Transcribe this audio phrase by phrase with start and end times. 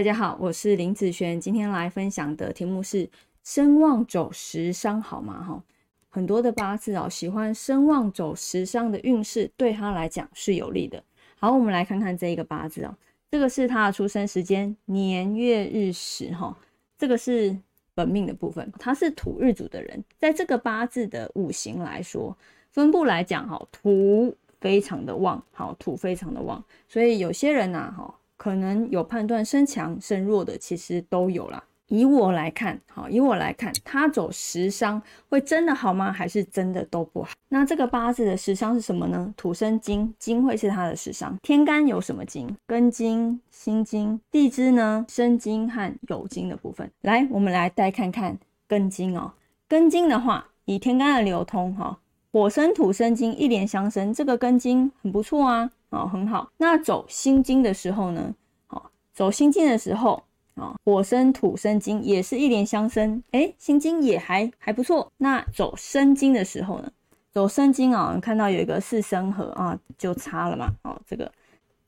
[0.00, 3.06] 大家好，我是林子璇，今天来分享的题目是
[3.44, 5.44] 身旺走食伤好吗？
[5.46, 5.62] 哈，
[6.08, 11.04] 很多的八字哦，喜欢身旺走食伤的运势，对他来讲是有利的。
[11.38, 12.96] 好，我们来看看这一个八字哦，
[13.30, 16.56] 这个是他的出生时间年月日时哈，
[16.96, 17.54] 这个是
[17.94, 22.34] 本命的部分，他是土日主的人，在这个八字的五行来说，
[22.70, 28.14] 分布来讲哈，土非常的旺，好，土非常的旺，所以有些人呐，哈。
[28.40, 31.62] 可能有判断身强身弱的，其实都有啦。
[31.88, 36.10] 以我来看，好，以我来看，他走食伤会真的好吗？
[36.10, 37.32] 还是真的都不好？
[37.50, 39.34] 那这个八字的食伤是什么呢？
[39.36, 41.36] 土生金，金会是他的食伤。
[41.42, 42.56] 天干有什么金？
[42.66, 44.18] 根金、辛金。
[44.30, 45.04] 地支呢？
[45.06, 46.90] 生金和酉金的部分。
[47.02, 49.32] 来，我们来再看看根金哦。
[49.68, 51.98] 根金的话，以天干的流通，哈，
[52.32, 55.70] 火生土生金，一连相生，这个根金很不错啊。
[55.90, 56.50] 哦，很好。
[56.56, 58.34] 那走心经的时候呢？
[58.68, 60.22] 哦，走心经的时候
[60.54, 65.10] 啊，火生土生金也是一连相生，哎，心经也还还不错。
[65.18, 66.90] 那走生经的时候呢？
[67.32, 70.68] 走生经啊，看到有一个四生合啊，就差了嘛。
[70.82, 71.30] 哦，这个。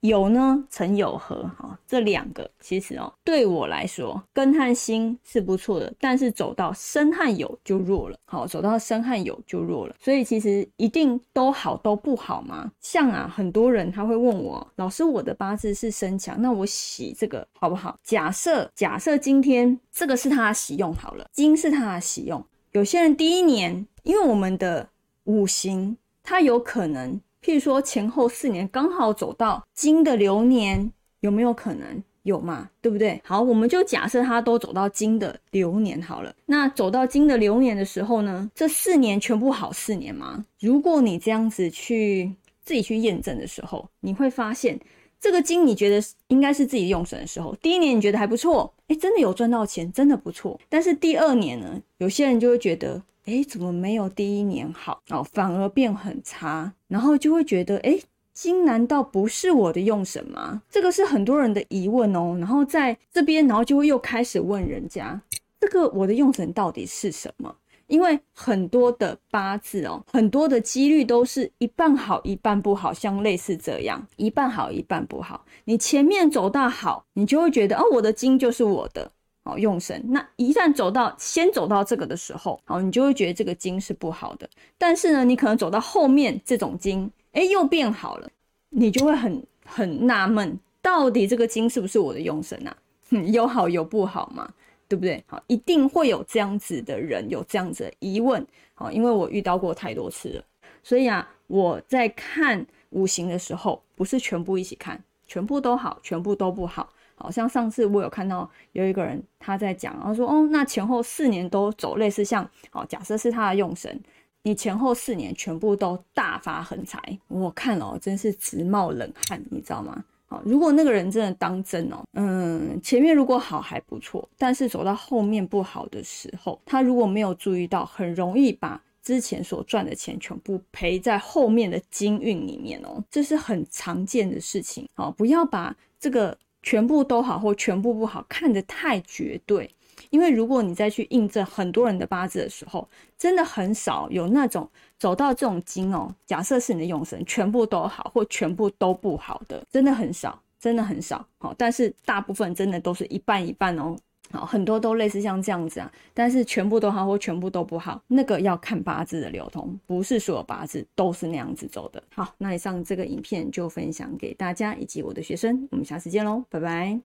[0.00, 12.70] 有呢，曾有合，哈，这两个其实哦，对我来说，根和心是不错的，但是走到生和有就弱了，好，走到生和有就弱了，所以其实一定都好都不好吗？
[12.80, 17.98] 像啊，很多人他会问我，老师，我的八字是生强，那我喜这个好不好？
[18.04, 24.88] 假设假设今天这个是他的喜用好了，金是他的喜用，有些人第一年，因为我们的
[25.24, 27.20] 五行，它有可能。
[27.42, 32.68] 譬如说前后四年刚好走到金的流年，有没有可能有嘛？
[32.82, 33.20] 对不对？
[33.24, 36.34] 好，我们就假设它都走到金的流年好了。
[36.46, 40.44] 那走到金的流年的时候呢，这四年全部好四年吗？
[40.60, 44.78] 如果你这样子去自己去验证的时候，你会发现
[45.20, 50.60] 这个金你觉得应该是自己用神的时候，第一年你觉得还不错，哎，真的有赚到钱，真的不错。
[50.68, 53.00] 但是第二年呢，有些人就会觉得。
[53.28, 55.22] 哎，怎么没有第一年好哦？
[55.22, 58.00] 反而变很差，然后就会觉得，哎，
[58.32, 60.62] 金难道不是我的用神吗？
[60.70, 62.34] 这个是很多人的疑问哦。
[62.38, 65.20] 然后在这边，然后就会又开始问人家，
[65.60, 67.54] 这个我的用神到底是什么？
[67.86, 75.44] 因为很多的八字哦，很多的几率都是一半好一半不好，像类似这样，一半好一半不好。
[75.66, 79.12] 你前面走到好，你就会觉得哦，我的金就是我的。
[79.48, 84.48] 哦，用神，那一旦走到先走到这个的时候，好，你就会觉得这个金是不好的。
[84.76, 88.30] 但是呢，你可能走到后面这种金，哎，又变好了，
[88.68, 92.76] 你就会很很纳闷，到底这个金是不是我的用神啊？
[93.32, 94.52] 有好有不好嘛，
[94.86, 95.24] 对不对？
[95.26, 100.44] 好，一定会有这样子的人有这样子的疑问，好，因为我遇到过太多次了，
[100.82, 106.92] 所以啊，我在看五行的时候，不是全部一起看，全部都好，全部都不好。
[107.14, 114.00] 好像上次我有看到有一个人他在讲，然后说哦，那前后四年都走类似像，好，假设是他的用神，
[114.42, 120.04] 你前后四年全部都大发横财，我看了真是直冒冷汗，你知道吗？
[120.28, 134.86] 好，如果那个人真的当真哦，嗯，前面如果好还不错，但是走到后面不好的时候，他如果没有注意到，很容易把之前所赚的钱全部赔在后面的金运里面哦，这是很常见的事情。
[134.96, 136.36] 哦，不要把这个。
[136.60, 139.70] 全部都好或全部不好，看得太绝对。
[140.10, 142.86] 因为如果你再去印证很多人的八字的时候，
[143.16, 146.12] 真的很少有那种走到这种金哦。
[146.26, 151.24] 假设是你的用神，全部都好或全部都不好的，真的很少，真的很少。
[151.38, 153.96] 好，但是大部分真的都是一半一半哦。
[154.30, 162.02] 好，很多都类似像这样子啊，但是全部都好或全部都不好，那个要看八字的流通，不是所有八字都是那样子走的。
[162.14, 166.96] 好，那以上这个影片就分享给大家以及我的学生，我们下次见喽，拜拜。